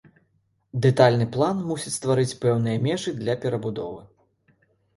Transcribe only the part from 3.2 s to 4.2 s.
для перабудовы.